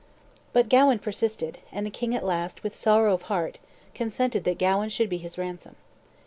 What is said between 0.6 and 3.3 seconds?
Gawain persisted, and the king at last, with sorrow of